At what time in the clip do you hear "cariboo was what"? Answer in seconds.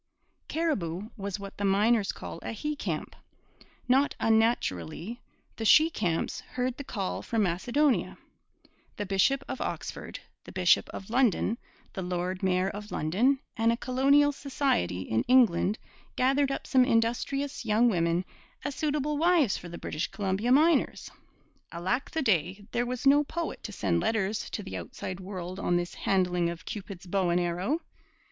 0.47-1.55